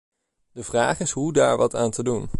De 0.51 0.63
vraag 0.63 0.99
is 0.99 1.11
hoe 1.11 1.33
daar 1.33 1.57
wat 1.57 1.75
aan 1.75 1.91
te 1.91 2.03
doen. 2.03 2.29